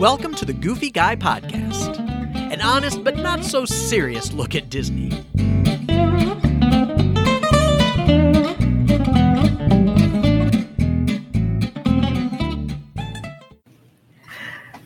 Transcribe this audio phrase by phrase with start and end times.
[0.00, 1.98] Welcome to the Goofy Guy Podcast,
[2.34, 5.10] an honest but not so serious look at Disney.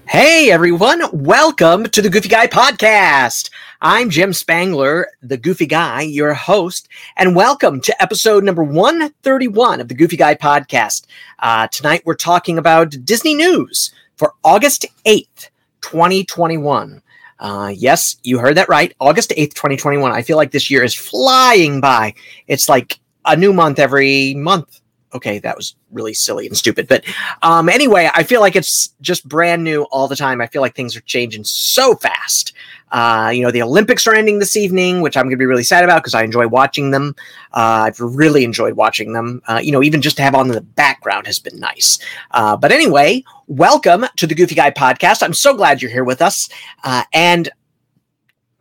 [0.09, 3.51] Hey everyone, welcome to the Goofy Guy Podcast.
[3.80, 9.87] I'm Jim Spangler, the Goofy Guy, your host, and welcome to episode number 131 of
[9.87, 11.06] the Goofy Guy Podcast.
[11.38, 15.48] Uh, tonight we're talking about Disney news for August 8th,
[15.80, 17.02] 2021.
[17.38, 18.95] Uh, yes, you heard that right.
[19.00, 20.10] August 8th, 2021.
[20.12, 22.14] I feel like this year is flying by.
[22.46, 24.80] It's like a new month every month
[25.14, 26.88] okay, that was really silly and stupid.
[26.88, 27.04] But
[27.42, 30.41] um, anyway, I feel like it's just brand new all the time.
[30.41, 32.52] I feel like things are changing so fast.
[32.91, 35.64] Uh, you know, the Olympics are ending this evening, which I'm going to be really
[35.64, 37.14] sad about because I enjoy watching them.
[37.52, 39.41] Uh, I've really enjoyed watching them.
[39.48, 41.98] Uh, you know, even just to have on in the background has been nice.
[42.33, 45.22] Uh, but anyway, welcome to the Goofy Guy podcast.
[45.22, 46.48] I'm so glad you're here with us.
[46.83, 47.48] Uh, and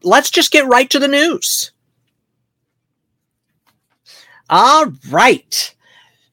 [0.03, 1.71] let's just get right to the news.
[4.49, 5.73] All right.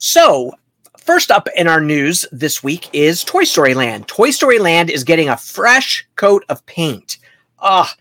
[0.03, 0.55] So,
[0.97, 4.09] first up in our news this week is Toy Story Land.
[4.09, 7.19] Toy Story Land is getting a fresh coat of paint.
[7.59, 7.95] Ah,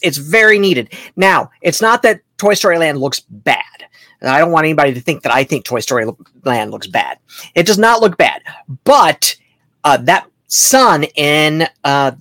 [0.00, 0.94] it's very needed.
[1.14, 3.84] Now, it's not that Toy Story Land looks bad.
[4.22, 6.06] I don't want anybody to think that I think Toy Story
[6.42, 7.18] Land looks bad.
[7.54, 8.40] It does not look bad,
[8.84, 9.36] but
[9.84, 12.12] uh, that sun in uh,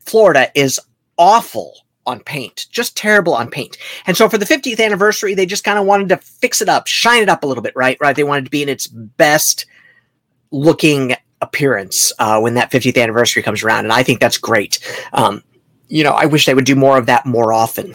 [0.00, 0.78] Florida is
[1.16, 1.72] awful
[2.06, 3.76] on paint, just terrible on paint.
[4.06, 6.86] And so for the 50th anniversary, they just kind of wanted to fix it up,
[6.86, 7.96] shine it up a little bit, right?
[8.00, 8.14] Right.
[8.14, 9.66] They wanted to be in its best
[10.50, 13.84] looking appearance uh, when that 50th anniversary comes around.
[13.84, 14.78] And I think that's great.
[15.12, 15.42] Um,
[15.88, 17.94] you know, I wish they would do more of that more often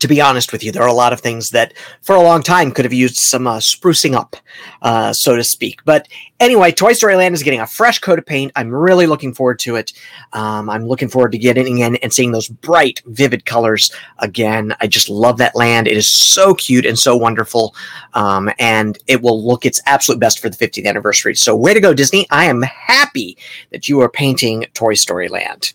[0.00, 2.42] to be honest with you, there are a lot of things that for a long
[2.42, 4.34] time could have used some uh, sprucing up,
[4.82, 5.84] uh, so to speak.
[5.84, 6.08] But
[6.40, 8.50] anyway, Toy Story Land is getting a fresh coat of paint.
[8.56, 9.92] I'm really looking forward to it.
[10.32, 14.74] Um, I'm looking forward to getting in and seeing those bright, vivid colors again.
[14.80, 15.86] I just love that land.
[15.86, 17.74] It is so cute and so wonderful.
[18.14, 21.34] Um, and it will look its absolute best for the 50th anniversary.
[21.34, 22.26] So, way to go, Disney.
[22.30, 23.36] I am happy
[23.70, 25.74] that you are painting Toy Story Land.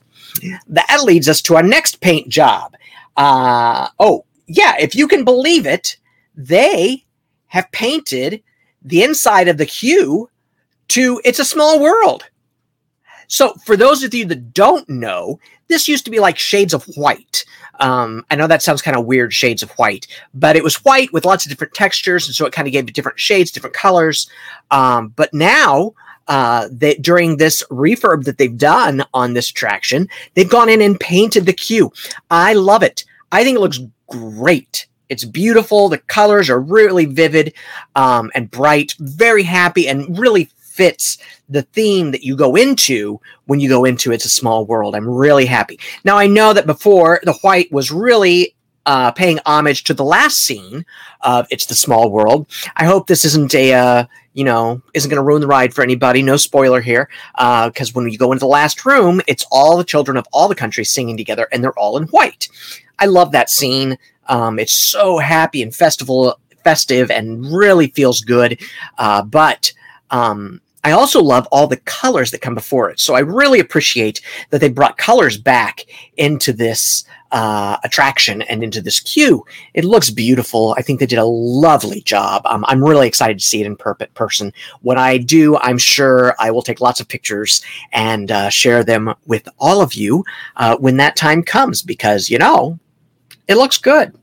[0.68, 2.76] That leads us to our next paint job.
[3.18, 5.98] Uh, oh, yeah, if you can believe it,
[6.36, 7.06] they
[7.48, 8.44] have painted
[8.82, 10.30] the inside of the queue
[10.90, 12.26] to It's a Small World.
[13.28, 16.84] So, for those of you that don't know, this used to be like shades of
[16.96, 17.44] white.
[17.80, 21.12] Um, I know that sounds kind of weird, shades of white, but it was white
[21.12, 23.76] with lots of different textures, and so it kind of gave it different shades, different
[23.76, 24.30] colors.
[24.70, 25.94] Um, but now,
[26.28, 31.00] uh, that during this refurb that they've done on this attraction, they've gone in and
[31.00, 31.92] painted the queue.
[32.32, 33.04] I love it.
[33.32, 34.88] I think it looks great.
[35.10, 35.90] It's beautiful.
[35.90, 37.54] The colors are really vivid
[37.96, 38.96] um, and bright.
[39.00, 44.12] Very happy and really fits the theme that you go into when you go into
[44.12, 44.96] It's a Small World.
[44.96, 45.80] I'm really happy.
[46.04, 50.40] Now, I know that before the white was really uh, paying homage to the last
[50.40, 50.86] scene
[51.22, 52.48] of It's the Small World.
[52.76, 55.82] I hope this isn't a, uh, you know, isn't going to ruin the ride for
[55.82, 56.22] anybody.
[56.22, 59.78] No spoiler here, Uh, because uh, when you go into the last room, it's all
[59.78, 62.50] the children of all the countries singing together, and they're all in white.
[63.00, 63.98] I love that scene.
[64.28, 68.62] Um, it's so happy and festival, festive, and really feels good.
[68.98, 69.72] Uh, but
[70.12, 73.00] um, I also love all the colors that come before it.
[73.00, 75.84] So I really appreciate that they brought colors back
[76.16, 79.44] into this uh, attraction and into this queue.
[79.74, 80.76] It looks beautiful.
[80.78, 82.44] I think they did a lovely job.
[82.46, 84.54] Um, I'm really excited to see it in per- person.
[84.84, 89.12] When I do, I'm sure I will take lots of pictures and uh, share them
[89.26, 90.24] with all of you
[90.58, 92.78] uh, when that time comes because, you know,
[93.48, 94.16] it looks good.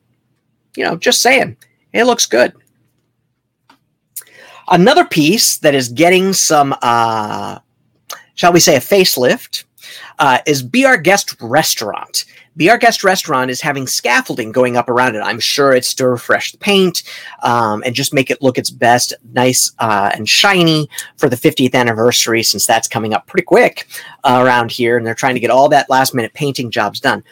[0.77, 1.57] You know, just saying,
[1.93, 2.53] it looks good.
[4.69, 7.59] Another piece that is getting some, uh,
[8.35, 9.65] shall we say, a facelift
[10.19, 12.25] uh, is Be Our Guest Restaurant.
[12.57, 15.21] Be Our Guest Restaurant is having scaffolding going up around it.
[15.21, 17.03] I'm sure it's to refresh the paint
[17.43, 21.75] um, and just make it look its best, nice uh, and shiny for the 50th
[21.75, 23.89] anniversary, since that's coming up pretty quick
[24.25, 24.99] uh, around here.
[24.99, 27.25] And they're trying to get all that last minute painting jobs done.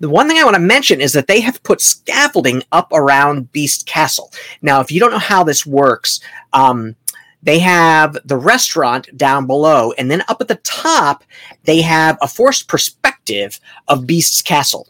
[0.00, 3.50] The one thing I want to mention is that they have put scaffolding up around
[3.52, 4.32] Beast Castle.
[4.60, 6.20] Now, if you don't know how this works,
[6.52, 6.96] um,
[7.42, 11.24] they have the restaurant down below, and then up at the top,
[11.64, 13.58] they have a forced perspective
[13.88, 14.88] of Beast's Castle.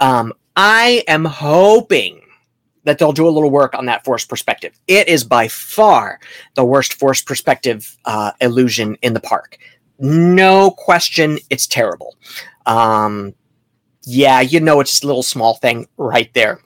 [0.00, 2.22] Um, I am hoping
[2.84, 4.72] that they'll do a little work on that forced perspective.
[4.88, 6.18] It is by far
[6.54, 9.58] the worst forced perspective uh, illusion in the park.
[9.98, 12.16] No question, it's terrible.
[12.64, 13.34] Um,
[14.10, 16.60] yeah, you know it's a little small thing right there.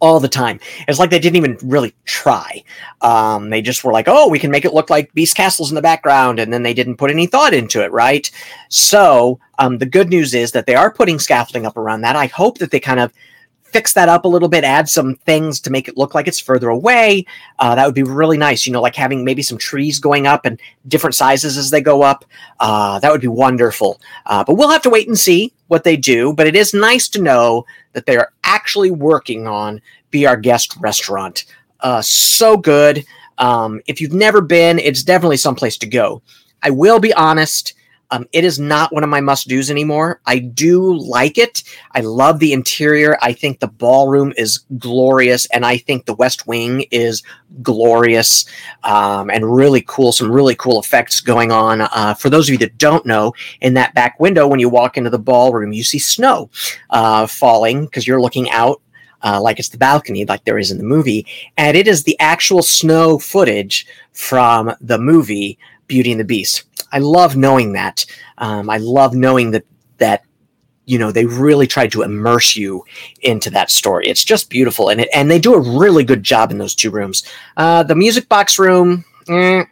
[0.00, 0.60] all the time.
[0.86, 2.62] It's like they didn't even really try.
[3.00, 5.74] Um, they just were like, oh, we can make it look like Beast Castle's in
[5.74, 8.30] the background, and then they didn't put any thought into it, right?
[8.68, 12.14] So um, the good news is that they are putting scaffolding up around that.
[12.14, 13.12] I hope that they kind of
[13.72, 16.40] fix that up a little bit, add some things to make it look like it's
[16.40, 17.26] further away.
[17.58, 18.66] Uh, that would be really nice.
[18.66, 22.02] You know, like having maybe some trees going up and different sizes as they go
[22.02, 22.24] up.
[22.60, 24.00] Uh, that would be wonderful.
[24.26, 26.32] Uh, but we'll have to wait and see what they do.
[26.32, 29.80] But it is nice to know that they are actually working on
[30.10, 31.44] Be Our Guest Restaurant.
[31.80, 33.04] Uh, so good.
[33.38, 36.22] Um, if you've never been, it's definitely someplace to go.
[36.62, 37.74] I will be honest.
[38.10, 40.20] Um, it is not one of my must dos anymore.
[40.26, 41.62] I do like it.
[41.92, 43.18] I love the interior.
[43.20, 47.22] I think the ballroom is glorious, and I think the West Wing is
[47.62, 48.46] glorious
[48.84, 50.12] um, and really cool.
[50.12, 51.82] Some really cool effects going on.
[51.82, 54.96] Uh, for those of you that don't know, in that back window, when you walk
[54.96, 56.50] into the ballroom, you see snow
[56.90, 58.80] uh, falling because you're looking out
[59.22, 61.26] uh, like it's the balcony, like there is in the movie.
[61.56, 66.64] And it is the actual snow footage from the movie Beauty and the Beast.
[66.92, 68.04] I love knowing that.
[68.38, 69.64] Um, I love knowing that
[69.98, 70.24] that
[70.86, 72.84] you know they really tried to immerse you
[73.22, 74.06] into that story.
[74.06, 76.90] It's just beautiful, and it, and they do a really good job in those two
[76.90, 77.24] rooms.
[77.56, 79.64] Uh, the music box room, eh,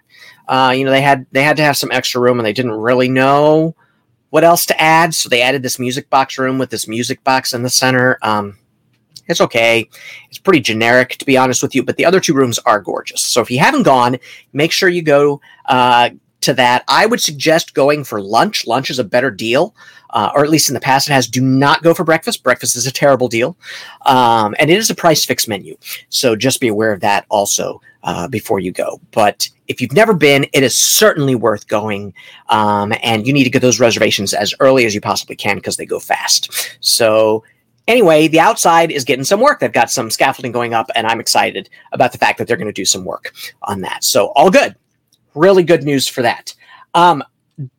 [0.49, 2.73] uh, you know, they had they had to have some extra room, and they didn't
[2.73, 3.75] really know
[4.31, 7.55] what else to add, so they added this music box room with this music box
[7.55, 8.19] in the center.
[8.23, 8.59] Um,
[9.29, 9.89] it's okay.
[10.29, 13.25] It's pretty generic, to be honest with you, but the other two rooms are gorgeous.
[13.25, 14.19] So if you haven't gone,
[14.53, 16.11] make sure you go uh,
[16.43, 16.85] to that.
[16.89, 18.67] I would suggest going for lunch.
[18.67, 19.75] Lunch is a better deal,
[20.11, 21.27] uh, or at least in the past it has.
[21.27, 22.43] Do not go for breakfast.
[22.43, 23.57] Breakfast is a terrible deal,
[24.05, 25.77] um, and it is a price fixed menu.
[26.09, 29.01] So just be aware of that also uh, before you go.
[29.11, 32.15] But if you've never been, it is certainly worth going,
[32.49, 35.77] um, and you need to get those reservations as early as you possibly can because
[35.77, 36.77] they go fast.
[36.81, 37.43] So
[37.89, 39.61] anyway, the outside is getting some work.
[39.61, 42.67] They've got some scaffolding going up, and I'm excited about the fact that they're going
[42.67, 44.05] to do some work on that.
[44.05, 44.77] So, all good.
[45.37, 46.55] Really good news for that.
[46.95, 47.23] Um,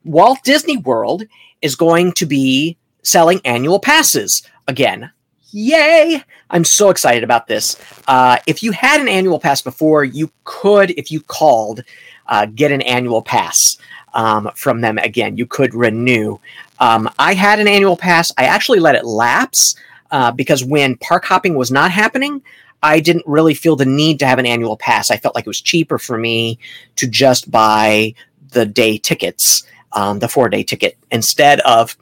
[0.05, 1.23] Walt Disney World
[1.61, 5.11] is going to be selling annual passes again.
[5.51, 6.23] Yay!
[6.51, 7.81] I'm so excited about this.
[8.07, 11.83] Uh, if you had an annual pass before, you could, if you called,
[12.27, 13.77] uh, get an annual pass
[14.13, 15.35] um, from them again.
[15.35, 16.37] You could renew.
[16.79, 18.31] Um, I had an annual pass.
[18.37, 19.75] I actually let it lapse
[20.11, 22.41] uh, because when park hopping was not happening,
[22.87, 25.11] I didn't really feel the need to have an annual pass.
[25.11, 26.57] I felt like it was cheaper for me
[26.95, 28.13] to just buy
[28.51, 31.97] the day tickets, um, the four day ticket, instead of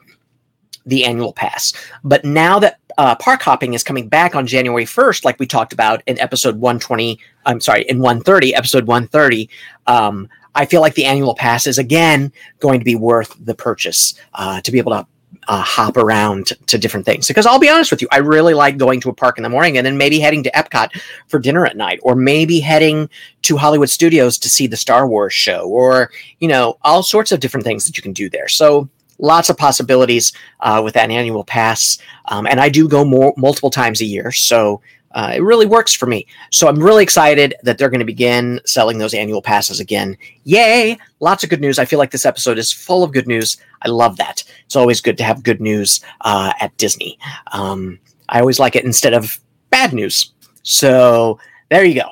[0.86, 1.72] the annual pass.
[2.04, 5.72] But now that uh, park hopping is coming back on January 1st, like we talked
[5.72, 9.50] about in episode 120, I'm sorry, in 130, episode 130,
[9.88, 14.14] um, I feel like the annual pass is again going to be worth the purchase
[14.34, 15.06] uh, to be able to
[15.48, 17.28] uh, hop around to different things.
[17.28, 19.48] Because I'll be honest with you, I really like going to a park in the
[19.48, 23.08] morning and then maybe heading to Epcot for dinner at night, or maybe heading
[23.42, 26.10] to Hollywood Studios to see the Star Wars show, or,
[26.40, 28.48] you know, all sorts of different things that you can do there.
[28.48, 28.88] So
[29.18, 31.98] lots of possibilities uh, with that annual pass.
[32.26, 34.30] Um, and I do go more multiple times a year.
[34.32, 34.80] So
[35.16, 36.26] uh, it really works for me.
[36.52, 40.16] So I'm really excited that they're going to begin selling those annual passes again.
[40.44, 40.98] Yay!
[41.20, 41.78] Lots of good news.
[41.78, 43.56] I feel like this episode is full of good news.
[43.80, 44.44] I love that.
[44.66, 47.18] It's always good to have good news uh, at Disney.
[47.52, 47.98] Um,
[48.28, 49.40] I always like it instead of
[49.70, 50.32] bad news.
[50.64, 51.38] So
[51.70, 52.10] there you go.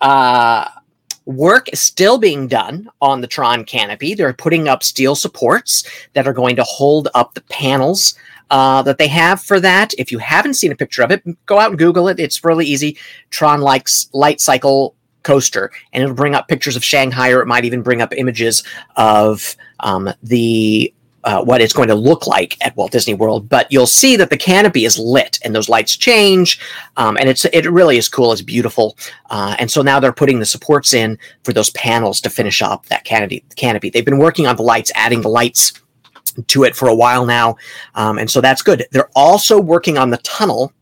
[0.00, 0.68] Uh,
[1.26, 4.14] work is still being done on the Tron canopy.
[4.14, 8.14] They're putting up steel supports that are going to hold up the panels
[8.54, 9.92] uh, that they have for that.
[9.98, 12.20] If you haven't seen a picture of it, go out and Google it.
[12.20, 12.96] It's really easy.
[13.30, 14.94] Tron likes light cycle
[15.24, 18.62] coaster, and it'll bring up pictures of Shanghai, or it might even bring up images
[18.94, 20.94] of um, the
[21.24, 23.48] uh, what it's going to look like at Walt Disney World.
[23.48, 26.60] But you'll see that the canopy is lit, and those lights change,
[26.96, 28.30] um, and it's it really is cool.
[28.30, 28.96] It's beautiful,
[29.30, 32.86] uh, and so now they're putting the supports in for those panels to finish up
[32.86, 33.42] that canopy.
[33.56, 33.90] Canopy.
[33.90, 35.72] They've been working on the lights, adding the lights
[36.46, 37.56] to it for a while now.
[37.94, 38.86] Um, and so that's good.
[38.90, 40.72] They're also working on the tunnel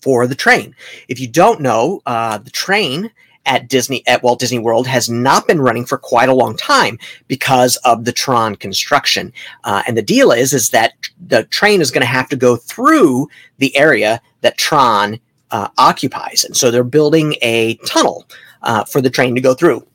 [0.00, 0.74] for the train.
[1.08, 3.10] If you don't know, uh, the train
[3.46, 6.98] at Disney at Walt Disney World has not been running for quite a long time
[7.28, 9.32] because of the Tron construction.
[9.64, 10.92] Uh, and the deal is is that
[11.26, 13.28] the train is going to have to go through
[13.58, 15.18] the area that Tron
[15.50, 18.26] uh, occupies, and so they're building a tunnel
[18.62, 19.86] uh, for the train to go through.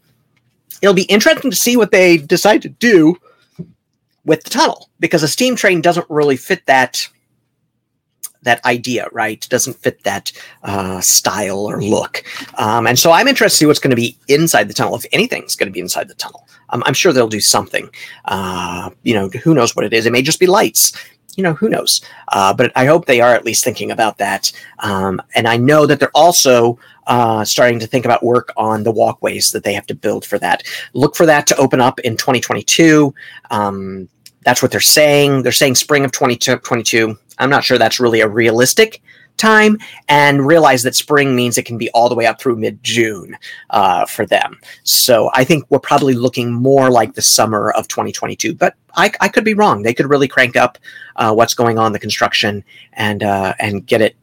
[0.82, 3.18] It'll be interesting to see what they decide to do
[4.28, 7.08] with the tunnel because a steam train doesn't really fit that
[8.44, 9.46] that idea, right?
[9.50, 10.32] Doesn't fit that
[10.64, 12.24] uh, style or look.
[12.58, 15.06] Um, and so I'm interested to see what's going to be inside the tunnel, if
[15.12, 16.48] anything's going to be inside the tunnel.
[16.70, 17.90] Um, I'm sure they'll do something.
[18.26, 20.06] Uh, you know, who knows what it is?
[20.06, 20.94] It may just be lights.
[21.36, 22.02] you know, who knows?
[22.30, 24.52] Uh, but I hope they are at least thinking about that.
[24.80, 28.92] Um, and I know that they're also uh, starting to think about work on the
[28.92, 30.64] walkways that they have to build for that.
[30.94, 33.14] Look for that to open up in 2022.
[34.48, 35.44] That's what they're saying.
[35.44, 37.18] They're saying spring of 2022.
[37.38, 39.02] I'm not sure that's really a realistic
[39.36, 39.78] time
[40.08, 43.38] and realize that spring means it can be all the way up through mid June
[43.72, 44.58] uh, for them.
[44.86, 49.28] So I think we're probably looking more like the summer of 2022, but I, I
[49.28, 49.82] could be wrong.
[49.82, 50.78] They could really crank up
[51.18, 52.64] uh, what's going on the construction
[52.94, 54.16] and uh, and get it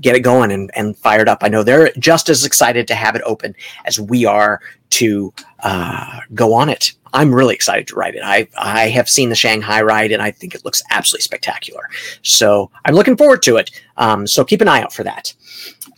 [0.00, 1.38] get it going and, and fired up.
[1.42, 4.60] I know they're just as excited to have it open as we are
[4.90, 6.92] to uh, go on it.
[7.12, 8.22] I'm really excited to ride it.
[8.22, 11.88] I I have seen the Shanghai ride and I think it looks absolutely spectacular.
[12.22, 13.70] So I'm looking forward to it.
[13.96, 15.34] Um, so keep an eye out for that.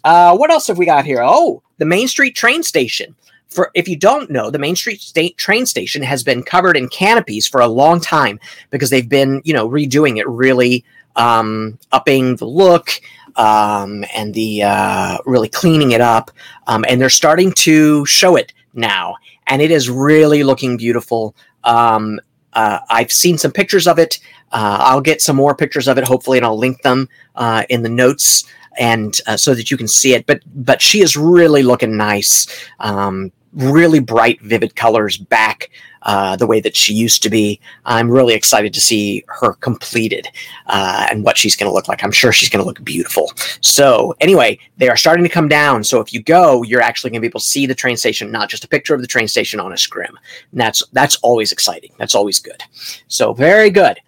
[0.04, 1.22] Uh, what else have we got here?
[1.22, 3.14] Oh, the Main Street train station.
[3.48, 6.88] For if you don't know, the Main Street State train station has been covered in
[6.88, 8.38] canopies for a long time
[8.70, 10.84] because they've been, you know, redoing it, really
[11.16, 13.00] um, upping the look
[13.38, 16.30] um, and the uh, really cleaning it up.
[16.66, 19.14] Um, and they're starting to show it now,
[19.46, 21.34] and it is really looking beautiful.
[21.64, 22.20] Um,
[22.52, 24.18] uh, I've seen some pictures of it.
[24.52, 27.82] Uh, I'll get some more pictures of it, hopefully, and I'll link them uh, in
[27.82, 28.44] the notes
[28.78, 30.26] and uh, so that you can see it.
[30.26, 32.46] But but she is really looking nice.
[32.80, 35.70] Um, really bright, vivid colors back
[36.02, 37.60] uh, the way that she used to be.
[37.84, 40.28] I'm really excited to see her completed
[40.66, 42.04] uh, and what she's going to look like.
[42.04, 43.32] I'm sure she's going to look beautiful.
[43.60, 45.84] So, anyway, they are starting to come down.
[45.84, 48.30] So, if you go, you're actually going to be able to see the train station,
[48.30, 50.18] not just a picture of the train station on a scrim.
[50.52, 51.92] And that's that's always exciting.
[51.98, 52.62] That's always good.
[53.08, 53.98] So, very good.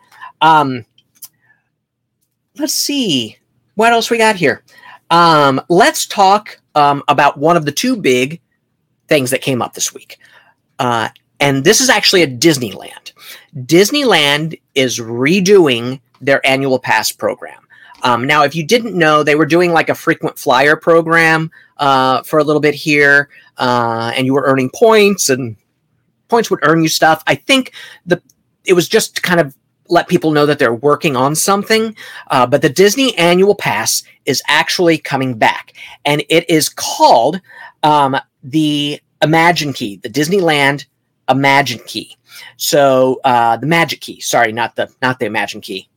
[0.40, 0.84] Um,
[2.56, 3.38] let's see
[3.74, 4.62] what else we got here.
[5.10, 8.40] Um, let's talk um, about one of the two big
[9.10, 10.18] things that came up this week.
[10.78, 13.12] Uh, and this is actually a Disneyland.
[13.54, 17.66] Disneyland is redoing their annual pass program.
[18.02, 22.22] Um, now, if you didn't know, they were doing like a frequent flyer program uh,
[22.22, 25.56] for a little bit here, uh, and you were earning points, and
[26.28, 27.22] points would earn you stuff.
[27.26, 27.72] I think
[28.06, 28.22] the
[28.64, 29.54] it was just kind of
[29.88, 31.96] let people know that they're working on something.
[32.28, 35.74] Uh, but the Disney Annual Pass is actually coming back,
[36.04, 37.40] and it is called
[37.82, 40.86] um, the Imagine Key, the Disneyland
[41.28, 42.16] Imagine Key.
[42.56, 44.20] So uh, the Magic Key.
[44.20, 45.88] Sorry, not the not the Imagine Key.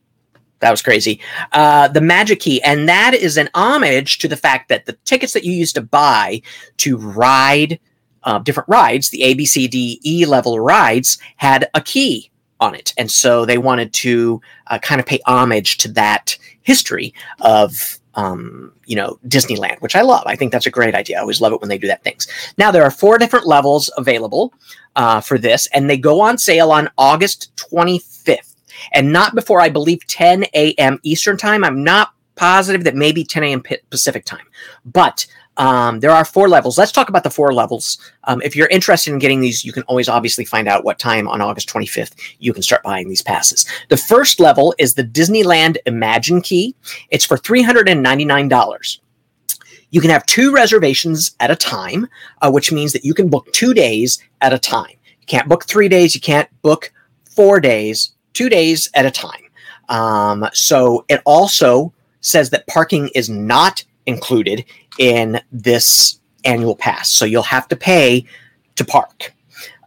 [0.60, 1.20] That was crazy.
[1.52, 5.32] Uh, the Magic Key, and that is an homage to the fact that the tickets
[5.34, 6.40] that you used to buy
[6.78, 7.78] to ride
[8.22, 12.74] uh, different rides, the A, B, C, D, E level rides, had a key on
[12.74, 17.98] it, and so they wanted to uh, kind of pay homage to that history of
[18.14, 20.22] um, you know, Disneyland, which I love.
[20.26, 21.18] I think that's a great idea.
[21.18, 22.26] I always love it when they do that things.
[22.58, 24.52] Now there are four different levels available
[24.96, 28.54] uh, for this, and they go on sale on August 25th,
[28.92, 30.98] and not before I believe 10 a.m.
[31.02, 31.64] Eastern time.
[31.64, 33.62] I'm not positive that maybe 10 a.m.
[33.90, 34.46] Pacific time,
[34.84, 36.78] but um, there are four levels.
[36.78, 37.98] Let's talk about the four levels.
[38.24, 41.28] Um, if you're interested in getting these, you can always obviously find out what time
[41.28, 43.66] on August 25th you can start buying these passes.
[43.88, 46.74] The first level is the Disneyland Imagine Key.
[47.10, 48.98] It's for $399.
[49.90, 52.08] You can have two reservations at a time,
[52.42, 54.96] uh, which means that you can book two days at a time.
[55.20, 56.14] You can't book three days.
[56.16, 56.92] You can't book
[57.30, 59.42] four days, two days at a time.
[59.88, 64.64] Um, so it also says that parking is not included
[64.98, 67.12] in this annual pass.
[67.12, 68.26] So you'll have to pay
[68.76, 69.34] to park.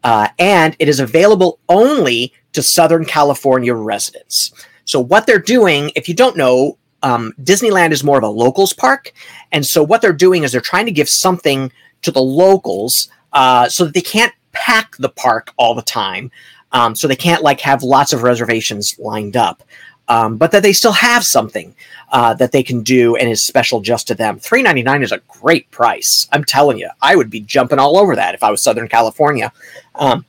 [0.04, 4.52] Uh, and it is available only to Southern California residents.
[4.86, 8.74] So what they're doing, if you don't know, um, Disneyland is more of a locals
[8.74, 9.12] park,
[9.52, 11.72] and so what they're doing is they're trying to give something
[12.02, 16.32] to the locals uh, so that they can't pack the park all the time.
[16.72, 19.64] Um, so they can't like have lots of reservations lined up
[20.08, 21.76] um, but that they still have something
[22.12, 24.40] uh, that they can do and is special just to them.
[24.40, 26.28] Three ninety nine is a great price.
[26.32, 29.52] I'm telling you, I would be jumping all over that if I was Southern California.
[29.96, 30.26] Um,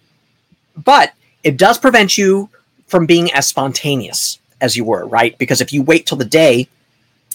[0.77, 1.13] but
[1.45, 2.49] it does prevent you
[2.87, 5.37] from being as spontaneous as you were, right?
[5.39, 6.69] Because if you wait till the day,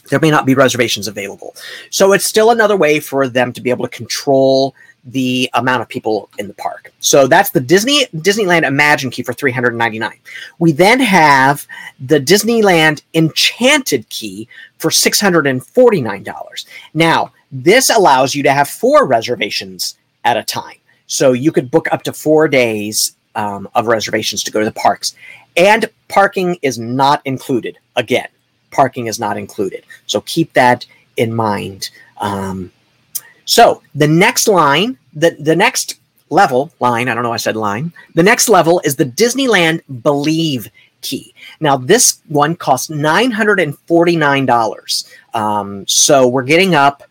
[0.10, 1.56] there may not be reservations available.
[1.90, 5.90] So it's still another way for them to be able to control the amount of
[5.90, 6.94] people in the park.
[7.00, 10.14] So that's the Disney Disneyland Imagine Key for 399.
[10.60, 11.68] We then have
[12.00, 16.66] the Disneyland Enchanted Key for $649.
[16.94, 20.78] Now, this allows you to have four reservations at a time.
[21.08, 24.72] So you could book up to 4 days um, of reservations to go to the
[24.72, 25.16] parks.
[25.58, 27.78] And parking is not included.
[27.96, 28.28] Again,
[28.72, 29.84] parking is not included.
[30.08, 30.86] So keep that
[31.18, 31.90] in mind.
[32.20, 32.72] Um,
[33.46, 37.94] so the next line, the, the next level line, I don't know, I said line.
[38.16, 40.70] The next level is the Disneyland Believe
[41.02, 41.36] key.
[41.60, 45.14] Now, this one costs $949.
[45.34, 47.04] Um, so we're getting up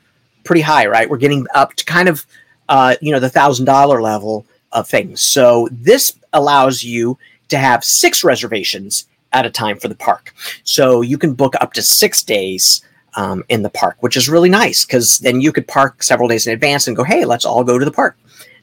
[0.45, 1.09] pretty high, right?
[1.09, 2.27] We're getting up to kind of,
[2.69, 5.23] uh, you know, the $1,000 level of things.
[5.23, 7.17] So this allows you
[7.49, 10.35] to have six reservations at a time for the park.
[10.65, 12.83] So you can book up to six days
[13.14, 16.47] um, in the park, which is really nice because then you could park several days
[16.47, 18.16] in advance and go, hey, let's all go to the park.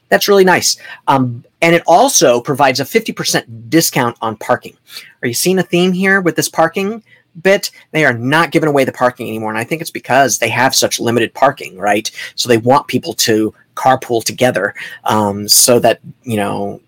[0.08, 0.76] That's really nice.
[1.06, 4.76] Um, and it also provides a 50% discount on parking.
[5.22, 7.02] Are you seeing a theme here with this parking
[7.42, 7.70] bit?
[7.92, 9.50] They are not giving away the parking anymore.
[9.50, 12.10] And I think it's because they have such limited parking, right?
[12.34, 16.80] So they want people to carpool together um, so that, you know,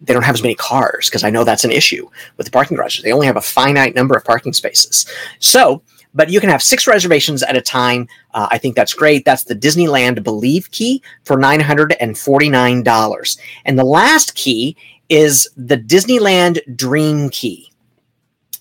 [0.00, 2.08] they don't have as many cars because I know that's an issue
[2.38, 3.04] with the parking garages.
[3.04, 5.04] They only have a finite number of parking spaces.
[5.38, 5.82] So
[6.14, 8.06] but you can have six reservations at a time.
[8.34, 9.24] Uh, I think that's great.
[9.24, 13.40] That's the Disneyland Believe key for $949.
[13.64, 14.76] And the last key
[15.08, 17.72] is the Disneyland Dream key.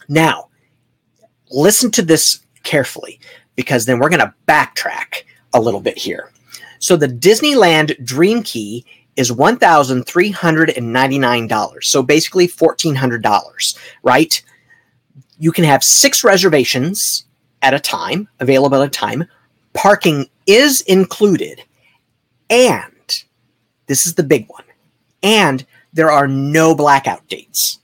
[0.07, 0.49] Now,
[1.51, 3.19] listen to this carefully
[3.55, 6.31] because then we're going to backtrack a little bit here.
[6.79, 11.83] So the Disneyland Dream key is $1,399.
[11.83, 14.41] So basically $1,400, right?
[15.37, 17.25] You can have six reservations
[17.61, 19.25] at a time, available at a time.
[19.73, 21.63] Parking is included.
[22.49, 23.23] And
[23.87, 24.63] this is the big one.
[25.21, 27.79] And there are no blackout dates.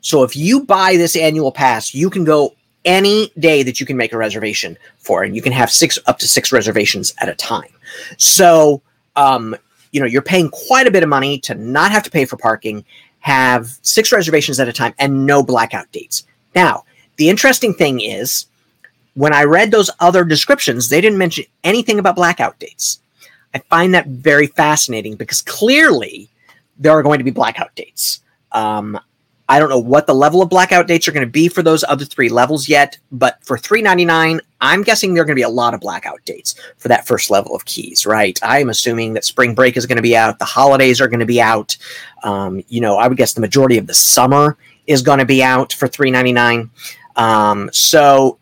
[0.00, 2.54] So if you buy this annual pass, you can go
[2.84, 6.18] any day that you can make a reservation for, and you can have six up
[6.20, 7.70] to six reservations at a time.
[8.16, 8.80] So,
[9.16, 9.56] um,
[9.92, 12.36] you know, you're paying quite a bit of money to not have to pay for
[12.36, 12.84] parking,
[13.20, 16.24] have six reservations at a time, and no blackout dates.
[16.54, 16.84] Now,
[17.16, 18.46] the interesting thing is
[19.18, 23.00] when I read those other descriptions, they didn't mention anything about blackout dates.
[23.52, 26.30] I find that very fascinating because clearly
[26.78, 28.20] there are going to be blackout dates.
[28.52, 28.96] Um,
[29.48, 31.82] I don't know what the level of blackout dates are going to be for those
[31.82, 35.48] other three levels yet, but for 399, I'm guessing there are going to be a
[35.48, 38.38] lot of blackout dates for that first level of keys, right?
[38.44, 41.26] I'm assuming that spring break is going to be out, the holidays are going to
[41.26, 41.76] be out.
[42.22, 45.42] Um, you know, I would guess the majority of the summer is going to be
[45.42, 46.70] out for 399.
[47.16, 48.38] Um, so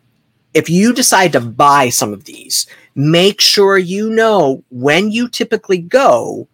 [0.57, 5.77] if you decide to buy some of these, make sure you know when you typically
[5.77, 6.49] go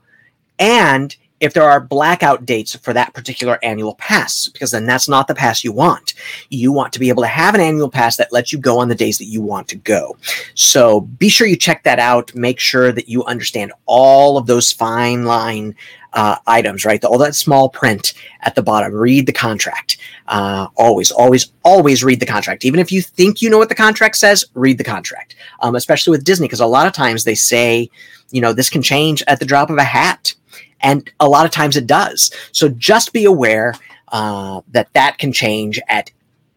[0.58, 5.28] and if there are blackout dates for that particular annual pass, because then that's not
[5.28, 6.14] the pass you want.
[6.50, 8.88] You want to be able to have an annual pass that lets you go on
[8.88, 10.16] the days that you want to go.
[10.54, 12.34] So be sure you check that out.
[12.34, 15.76] Make sure that you understand all of those fine line
[16.14, 17.02] uh, items, right?
[17.04, 18.92] All that small print at the bottom.
[18.92, 19.96] Read the contract.
[20.28, 22.64] Uh, always, always, always read the contract.
[22.64, 25.36] Even if you think you know what the contract says, read the contract.
[25.60, 27.90] Um, especially with Disney, because a lot of times they say,
[28.30, 30.34] you know, this can change at the drop of a hat,
[30.80, 32.32] and a lot of times it does.
[32.52, 33.74] So just be aware
[34.08, 36.10] uh, that that can change at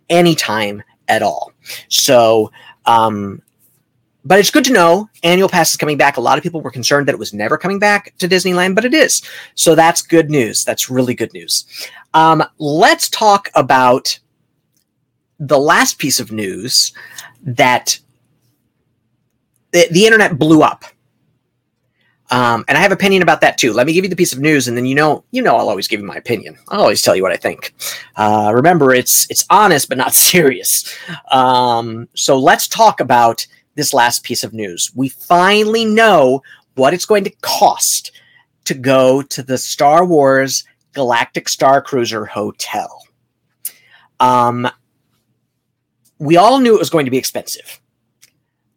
[0.10, 1.52] any time at all.
[1.90, 2.52] So
[2.86, 3.42] um,
[4.26, 6.18] but it's good to know annual pass is coming back.
[6.18, 8.84] A lot of people were concerned that it was never coming back to Disneyland, but
[8.84, 9.22] it is.
[9.54, 10.66] So that's good news.
[10.66, 11.66] That's really good news.
[12.14, 14.20] Um, let's talk about
[15.40, 16.92] the last piece of news
[17.44, 18.00] that
[19.72, 20.86] the, the internet blew up.
[22.32, 23.72] Um, and I have opinion about that too.
[23.72, 25.70] Let me give you the piece of news, and then you know, you know, I'll
[25.70, 26.58] always give you my opinion.
[26.70, 27.76] I'll always tell you what I think.
[28.16, 30.92] Uh, remember, it's it's honest but not serious.
[31.30, 34.92] Um, so let's talk about this last piece of news.
[34.96, 36.42] We finally know
[36.76, 38.12] what it's going to cost
[38.66, 43.04] to go to the Star Wars Galactic Starcruiser Hotel.
[44.20, 44.68] Um,
[46.20, 47.80] we all knew it was going to be expensive.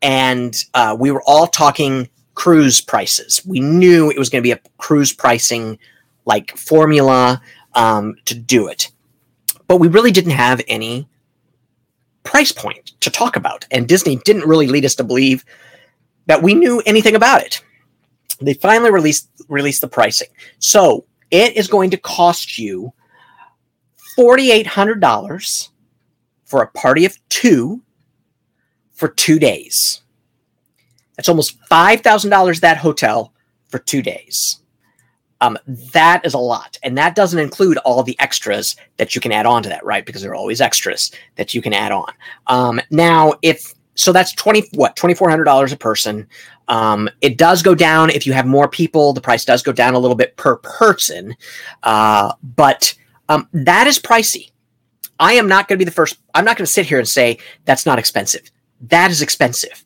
[0.03, 3.43] And uh, we were all talking cruise prices.
[3.45, 5.79] We knew it was going to be a cruise pricing
[6.25, 7.41] like formula
[7.75, 8.91] um, to do it.
[9.67, 11.09] But we really didn't have any
[12.29, 13.67] price point to talk about.
[13.71, 15.47] And Disney didn't really lead us to believe
[16.27, 17.63] that we knew anything about it.
[18.41, 20.29] They finally released released the pricing.
[20.59, 22.93] So it is going to cost you
[24.19, 25.69] $4,800
[26.45, 27.83] for a party of two
[28.93, 30.03] for two days.
[31.17, 33.33] That's almost $5,000 that hotel
[33.69, 34.61] for two days.
[35.41, 35.57] Um,
[35.93, 36.79] that is a lot.
[36.83, 40.05] And that doesn't include all the extras that you can add on to that, right?
[40.05, 42.13] Because there are always extras that you can add on.
[42.49, 46.29] Um, now, if so, that's 20, what, $2,400 a person.
[46.69, 49.13] Um, it does go down if you have more people.
[49.13, 51.37] The price does go down a little bit per person.
[51.83, 52.95] Uh, but
[53.29, 54.53] um, that is pricey.
[55.19, 56.19] I am not going to be the first.
[56.35, 58.51] I'm not going to sit here and say that's not expensive.
[58.83, 59.83] That is expensive.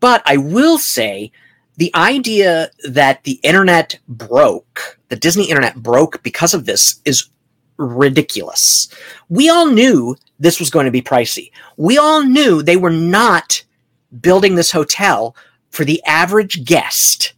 [0.00, 1.32] But I will say
[1.78, 7.30] the idea that the internet broke, the Disney internet broke because of this is
[7.76, 8.88] ridiculous.
[9.28, 11.52] We all knew this was going to be pricey.
[11.76, 13.62] We all knew they were not
[14.20, 15.36] building this hotel
[15.70, 17.34] for the average guest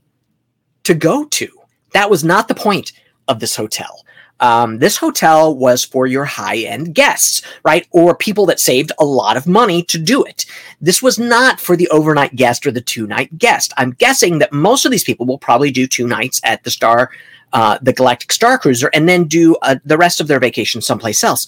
[0.84, 1.48] to go to.
[1.92, 2.92] That was not the point
[3.28, 4.04] of this hotel.
[4.40, 7.86] Um, this hotel was for your high end guests, right?
[7.90, 10.46] Or people that saved a lot of money to do it.
[10.80, 13.72] This was not for the overnight guest or the two night guest.
[13.76, 17.10] I'm guessing that most of these people will probably do two nights at the Star,
[17.52, 21.46] uh, the Galactic Starcruiser, and then do uh, the rest of their vacation someplace else.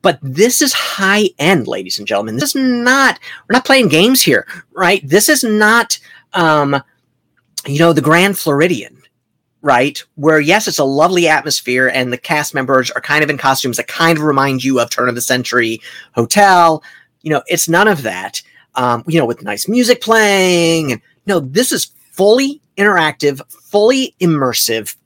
[0.00, 2.36] But this is high end, ladies and gentlemen.
[2.36, 3.18] This is not,
[3.48, 5.06] we're not playing games here, right?
[5.06, 5.98] This is not,
[6.32, 6.82] um,
[7.66, 9.01] you know, the Grand Floridian
[9.62, 10.02] right?
[10.16, 13.76] Where yes, it's a lovely atmosphere, and the cast members are kind of in costumes
[13.78, 15.80] that kind of remind you of turn of the century
[16.14, 16.82] hotel.
[17.22, 18.42] You know, it's none of that.
[18.74, 24.96] Um, you know, with nice music playing, and no, this is fully interactive, fully immersive,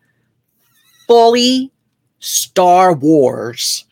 [1.06, 1.72] fully
[2.20, 3.84] Star Wars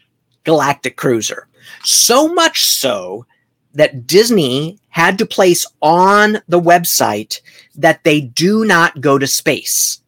[0.45, 1.49] Galactic Cruiser.
[1.83, 3.27] So much so
[3.75, 7.41] that Disney had to place on the website
[7.75, 10.01] that they do not go to space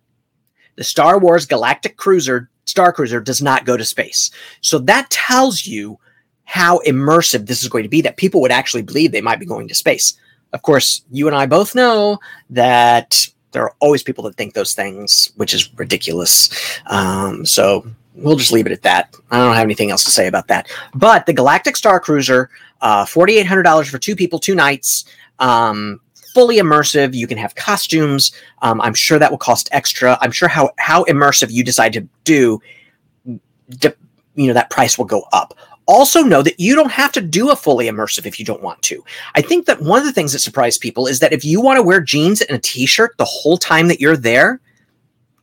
[0.76, 4.30] the Star Wars Galactic Cruiser, Starcruiser, does not go to space.
[4.60, 5.98] So that tells you
[6.44, 9.46] how immersive this is going to be, that people would actually believe they might be
[9.46, 10.18] going to space.
[10.52, 12.18] Of course, you and I both know
[12.50, 16.48] that there are always people that think those things, which is ridiculous.
[16.86, 19.14] Um, so we'll just leave it at that.
[19.30, 20.70] I don't have anything else to say about that.
[20.94, 22.48] But the Galactic Starcruiser,
[22.80, 25.04] uh, $4,800 for two people, two nights.
[25.38, 26.00] Um,
[26.36, 27.14] fully immersive.
[27.14, 28.30] You can have costumes.
[28.60, 30.18] Um, I'm sure that will cost extra.
[30.20, 32.60] I'm sure how how immersive you decide to do,
[33.24, 35.54] you know, that price will go up.
[35.86, 38.82] Also, know that you don't have to do a fully immersive if you don't want
[38.82, 39.02] to.
[39.34, 41.78] I think that one of the things that surprised people is that if you want
[41.78, 44.60] to wear jeans and a t-shirt the whole time that you're there,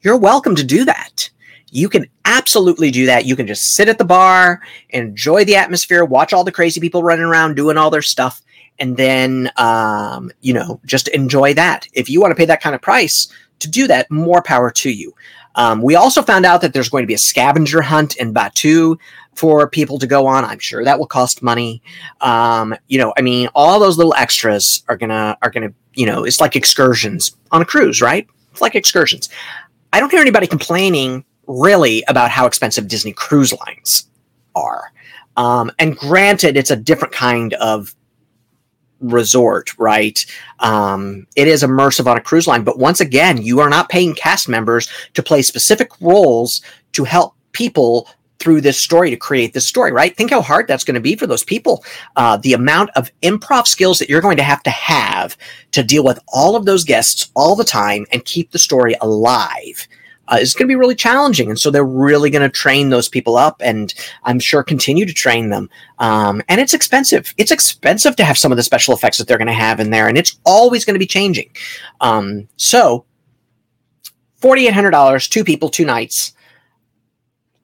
[0.02, 1.28] you're welcome to do that.
[1.72, 3.26] You can absolutely do that.
[3.26, 7.02] You can just sit at the bar, enjoy the atmosphere, watch all the crazy people
[7.02, 8.43] running around doing all their stuff,
[8.80, 11.88] and then um, you know just enjoy that.
[11.94, 13.28] If you want to pay that kind of price
[13.60, 15.14] to do that, more power to you.
[15.56, 18.98] Um, we also found out that there's going to be a scavenger hunt in Batuu
[19.36, 20.44] for people to go on.
[20.46, 21.82] I'm sure that will cost money.
[22.22, 26.24] Um, you know, I mean, all those little extras are gonna are gonna you know,
[26.24, 28.28] it's like excursions on a cruise, right?
[28.52, 29.30] It's like excursions.
[29.92, 34.08] I don't hear anybody complaining really about how expensive Disney cruise lines
[34.56, 34.92] are.
[35.38, 37.96] Um, and granted, it's a different kind of
[39.04, 40.26] resort, right?
[40.60, 44.16] Um, it is immersive on a cruise line, but once again, you are not paying
[44.16, 46.62] cast members to play specific roles
[46.94, 48.08] to help people
[48.40, 50.18] through this story to create this story, right?
[50.18, 51.84] Think how hard that's going to be for those people.
[52.18, 55.38] Uh, the amount of improv skills that you're going to have to have
[55.72, 59.88] to deal with all of those guests all the time and keep the story alive
[60.28, 61.50] uh, is going to be really challenging.
[61.50, 65.14] And so they're really going to train those people up and I'm sure continue to
[65.14, 65.70] train them.
[66.00, 67.34] Um, and it's expensive.
[67.38, 69.90] It's expensive to have some of the special effects that they're going to have in
[69.90, 70.08] there.
[70.08, 71.52] And it's always going to be changing.
[72.02, 73.06] Um, so
[74.42, 76.34] $4,800, two people, two nights.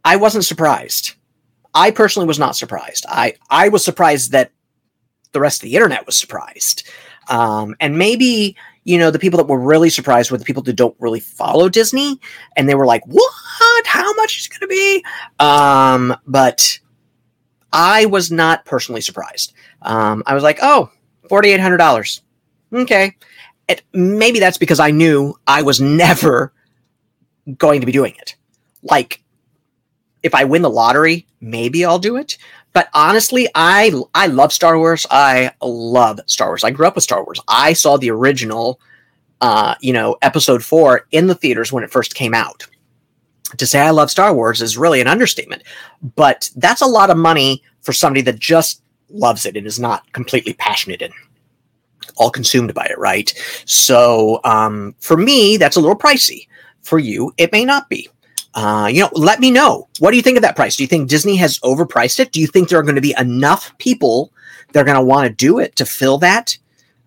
[0.04, 1.16] I wasn't surprised.
[1.74, 3.06] I personally was not surprised.
[3.08, 4.52] I, I was surprised that
[5.32, 6.88] the rest of the internet was surprised.
[7.30, 8.58] Um, and maybe
[8.90, 11.70] you know, the people that were really surprised were the people that don't really follow
[11.70, 12.20] Disney,
[12.58, 13.86] and they were like, "What?
[13.86, 15.06] How much is it going to be?"
[15.38, 16.80] Um, but
[17.72, 19.54] I was not personally surprised.
[19.84, 20.90] Um, I was like, "Oh,
[21.30, 22.24] forty eight hundred dollars.
[22.74, 23.16] Okay."
[23.94, 26.52] Maybe that's because I knew I was never
[27.60, 28.36] going to be doing it.
[28.82, 29.22] Like,
[30.24, 32.40] if I win the lottery, maybe I'll do it.
[32.74, 35.06] But honestly, I I love Star Wars.
[35.10, 36.64] I love Star Wars.
[36.64, 37.40] I grew up with Star Wars.
[37.48, 38.80] I saw the original,
[39.42, 42.68] uh, you know, Episode Four in the theaters when it first came out.
[43.58, 45.64] To say I love Star Wars is really an understatement,
[46.16, 50.12] but that's a lot of money for somebody that just loves it and is not
[50.14, 51.14] completely passionate and
[52.18, 53.34] all consumed by it, right?
[53.66, 56.48] So um, for me, that's a little pricey.
[56.82, 58.08] For you, it may not be.
[58.56, 59.88] Uh, you know, let me know.
[60.00, 60.76] What do you think of that price?
[60.76, 62.32] Do you think Disney has overpriced it?
[62.32, 64.34] Do you think there are going to be enough people
[64.72, 66.58] that are going to want to do it to fill that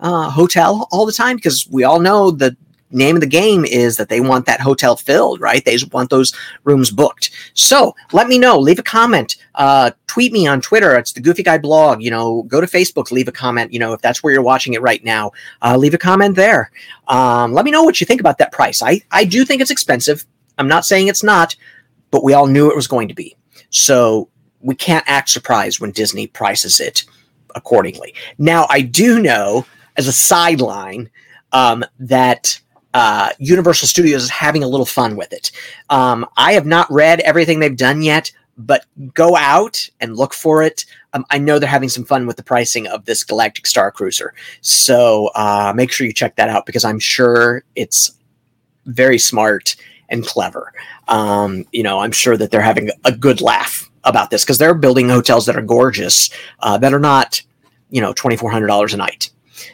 [0.00, 1.36] uh, hotel all the time?
[1.36, 2.56] Because we all know the
[2.92, 5.64] name of the game is that they want that hotel filled, right?
[5.64, 6.32] They want those
[6.64, 7.30] rooms booked.
[7.54, 8.58] So let me know.
[8.58, 9.36] Leave a comment.
[9.54, 10.96] Uh, tweet me on Twitter.
[10.96, 12.02] It's the Goofy Guy blog.
[12.02, 13.10] You know, go to Facebook.
[13.10, 13.72] Leave a comment.
[13.72, 16.70] You know, if that's where you're watching it right now, uh, leave a comment there.
[17.08, 18.82] Um, let me know what you think about that price.
[18.82, 20.24] I I do think it's expensive.
[20.58, 21.56] I'm not saying it's not,
[22.10, 23.36] but we all knew it was going to be.
[23.70, 24.28] So
[24.60, 27.04] we can't act surprised when Disney prices it
[27.54, 28.14] accordingly.
[28.38, 31.10] Now, I do know as a sideline
[31.52, 32.58] um, that
[32.94, 35.50] uh, Universal Studios is having a little fun with it.
[35.90, 38.84] Um, I have not read everything they've done yet, but
[39.14, 40.84] go out and look for it.
[41.14, 44.30] Um, I know they're having some fun with the pricing of this Galactic Starcruiser.
[44.60, 48.12] So uh, make sure you check that out because I'm sure it's
[48.86, 49.76] very smart
[50.12, 50.72] and clever.
[51.08, 54.74] Um, you know, I'm sure that they're having a good laugh about this because they're
[54.74, 57.42] building hotels that are gorgeous, uh, that are not,
[57.90, 59.30] you know, $2,400 a night.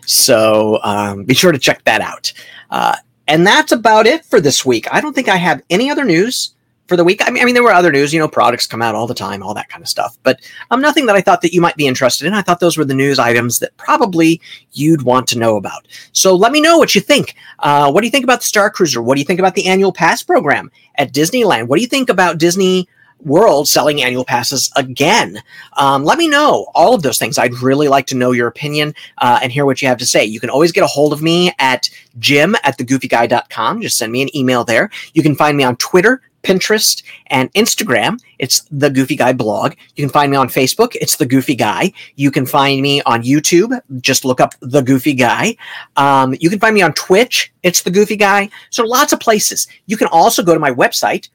[0.07, 2.33] So um, be sure to check that out.
[2.71, 2.97] Uh,
[3.27, 4.87] and that's about it for this week.
[4.93, 6.55] I don't think I have any other news
[6.89, 7.21] for the week.
[7.25, 9.15] I mean, I mean, there were other news, you know, products come out all the
[9.15, 10.19] time, all that kind of stuff.
[10.23, 12.33] But um, nothing that I thought that you might be interested in.
[12.33, 14.41] I thought those were the news items that probably
[14.73, 15.87] you'd want to know about.
[16.13, 17.37] So let me know what you think.
[17.59, 19.05] Uh, what do you think about the Starcruiser?
[19.05, 21.69] What do you think about the annual pass program at Disneyland?
[21.69, 22.89] What do you think about Disney?
[23.25, 25.43] World selling annual passes again.
[25.77, 27.37] Um, let me know all of those things.
[27.37, 30.25] I'd really like to know your opinion uh, and hear what you have to say.
[30.25, 33.83] You can always get a hold of me at jim at thegoofyguy.com.
[33.83, 34.89] Just send me an email there.
[35.15, 38.19] You can find me on Twitter Pinterest, and Instagram.
[38.39, 39.75] It's the Goofy Guy blog.
[39.97, 40.97] You can find me on Facebook.
[41.01, 41.93] It's the Goofy Guy.
[42.17, 43.79] You can find me on YouTube.
[44.01, 45.57] Just look up the Goofy Guy.
[45.97, 47.53] Um, you can find me on Twitch.
[47.63, 48.51] It's the Goofy Guy.
[48.71, 49.67] So lots of places.
[49.87, 51.29] You can also go to my website,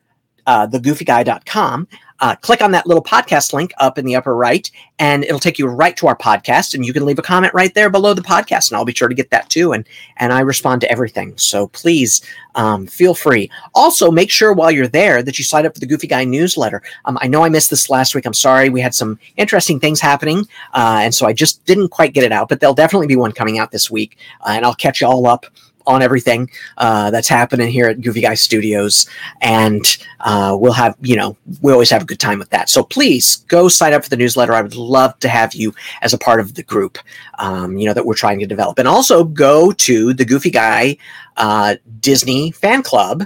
[0.45, 1.87] uh, thegoofyguy.com
[2.19, 5.59] uh, click on that little podcast link up in the upper right, and it'll take
[5.59, 6.73] you right to our podcast.
[6.73, 9.07] And you can leave a comment right there below the podcast, and I'll be sure
[9.07, 9.73] to get that too.
[9.73, 12.21] And and I respond to everything, so please
[12.55, 13.49] um, feel free.
[13.73, 16.81] Also, make sure while you're there that you sign up for the Goofy Guy newsletter.
[17.05, 18.25] Um, I know I missed this last week.
[18.25, 18.69] I'm sorry.
[18.69, 22.31] We had some interesting things happening, uh, and so I just didn't quite get it
[22.31, 22.49] out.
[22.49, 25.27] But there'll definitely be one coming out this week, uh, and I'll catch you all
[25.27, 25.45] up
[25.85, 29.07] on everything uh, that's happening here at Goofy Guy Studios,
[29.41, 32.69] and uh, we'll have you know we always have a good time with that.
[32.69, 34.53] So please go sign up for the newsletter.
[34.53, 36.97] I would love to have you as a part of the group,
[37.39, 40.97] um, you know that we're trying to develop, and also go to the Goofy Guy
[41.37, 43.23] uh, Disney Fan Club.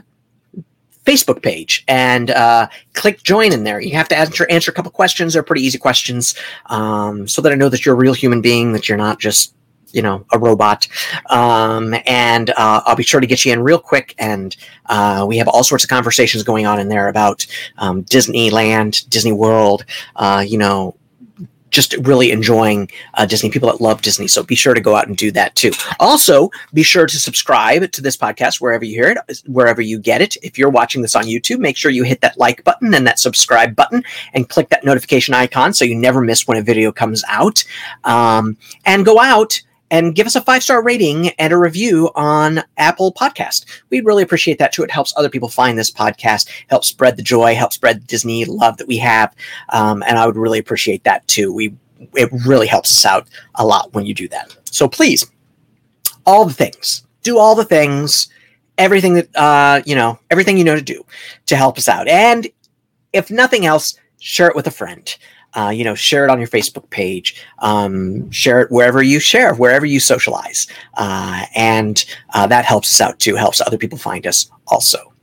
[1.06, 3.80] Facebook page and uh, click join in there.
[3.80, 5.34] You have to answer answer a couple questions.
[5.34, 8.74] They're pretty easy questions, um, so that I know that you're a real human being,
[8.74, 9.56] that you're not just
[9.98, 10.88] you know a robot
[11.32, 14.56] um, and uh, i'll be sure to get you in real quick and
[14.86, 17.46] uh, we have all sorts of conversations going on in there about
[17.80, 19.84] um, disneyland disney world
[20.16, 20.96] uh, you know
[21.70, 24.28] just really enjoying uh, Disney, people that love Disney.
[24.28, 25.72] So be sure to go out and do that too.
[26.00, 30.22] Also, be sure to subscribe to this podcast wherever you hear it, wherever you get
[30.22, 30.38] it.
[30.42, 33.20] If you're watching this on YouTube, make sure you hit that like button and that
[33.20, 37.24] subscribe button and click that notification icon so you never miss when a video comes
[37.28, 37.64] out.
[38.04, 42.64] Um, and go out and give us a five star rating and a review on
[42.78, 43.66] Apple Podcast.
[43.90, 44.84] We'd really appreciate that too.
[44.84, 48.46] It helps other people find this podcast, helps spread the joy, helps spread the Disney
[48.46, 49.34] love that we have,
[49.70, 51.54] um, and I would really appreciate that too.
[51.54, 51.76] We
[52.14, 54.56] it really helps us out a lot when you do that.
[54.70, 55.26] So please,
[56.26, 58.30] all the things, do all the things,
[58.78, 61.06] everything that uh, you know, everything you know to do
[61.48, 62.48] to help us out, and
[63.14, 65.16] if nothing else, share it with a friend.
[65.54, 69.56] Uh, you know, share it on your Facebook page, um, share it wherever you share,
[69.56, 73.36] wherever you socialize, uh, and uh, that helps us out too.
[73.36, 75.14] Helps other people find us also.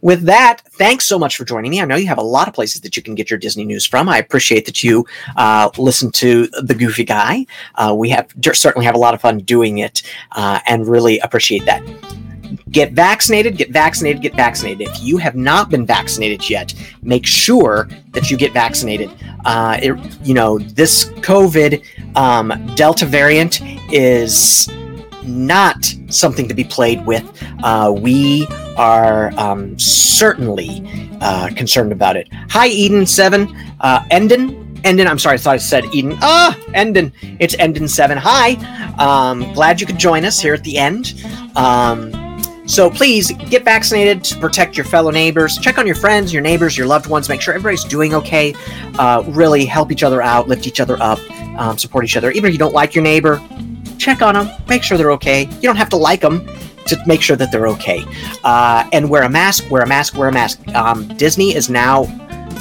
[0.00, 1.80] With that, thanks so much for joining me.
[1.80, 3.84] I know you have a lot of places that you can get your Disney news
[3.84, 4.08] from.
[4.08, 5.04] I appreciate that you
[5.36, 7.46] uh, listen to the Goofy Guy.
[7.74, 11.64] Uh, we have certainly have a lot of fun doing it, uh, and really appreciate
[11.64, 11.82] that
[12.70, 14.88] get vaccinated, get vaccinated, get vaccinated.
[14.88, 19.10] If you have not been vaccinated yet, make sure that you get vaccinated.
[19.44, 21.82] Uh, it, you know, this COVID
[22.16, 23.60] um, Delta variant
[23.92, 24.68] is
[25.24, 27.24] not something to be played with.
[27.62, 30.82] Uh, we are um, certainly
[31.20, 32.28] uh, concerned about it.
[32.50, 33.74] Hi, Eden7.
[33.80, 36.16] Uh, Endon, I'm sorry, I thought I said Eden.
[36.22, 37.12] Ah, Endon.
[37.40, 38.16] It's Endon7.
[38.16, 38.54] Hi.
[38.98, 41.14] Um, glad you could join us here at the end.
[41.56, 42.27] Um,
[42.68, 45.56] so please get vaccinated to protect your fellow neighbors.
[45.58, 47.28] Check on your friends, your neighbors, your loved ones.
[47.28, 48.54] Make sure everybody's doing okay.
[48.98, 51.18] Uh, really help each other out, lift each other up,
[51.58, 52.30] um, support each other.
[52.30, 53.42] Even if you don't like your neighbor,
[53.96, 55.44] check on them, make sure they're okay.
[55.44, 56.46] You don't have to like them
[56.86, 58.04] to make sure that they're okay.
[58.44, 60.66] Uh, and wear a mask, wear a mask, wear a mask.
[60.74, 62.04] Um, Disney is now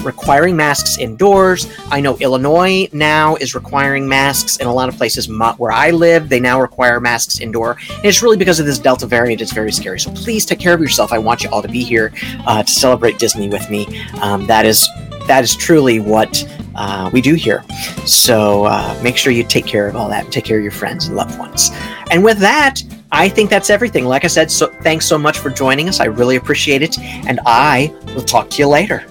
[0.07, 1.67] requiring masks indoors.
[1.91, 6.29] I know Illinois now is requiring masks in a lot of places where I live.
[6.29, 7.77] They now require masks indoor.
[7.89, 9.41] And it's really because of this Delta variant.
[9.41, 9.99] It's very scary.
[9.99, 11.13] So please take care of yourself.
[11.13, 12.11] I want you all to be here
[12.47, 13.85] uh, to celebrate Disney with me.
[14.21, 14.89] Um, that is
[15.27, 17.63] that is truly what uh, we do here.
[18.05, 20.31] So uh, make sure you take care of all that.
[20.31, 21.69] Take care of your friends and loved ones.
[22.11, 24.05] And with that, I think that's everything.
[24.05, 25.99] Like I said, so thanks so much for joining us.
[25.99, 26.97] I really appreciate it.
[26.99, 29.05] And I will talk to you later.